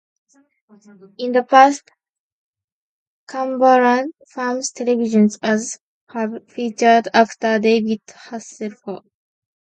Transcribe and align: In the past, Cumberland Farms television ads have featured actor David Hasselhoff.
In 1.19 1.31
the 1.33 1.43
past, 1.43 1.91
Cumberland 3.27 4.15
Farms 4.29 4.71
television 4.71 5.29
ads 5.43 5.77
have 6.09 6.41
featured 6.49 7.07
actor 7.13 7.59
David 7.59 8.01
Hasselhoff. 8.07 9.03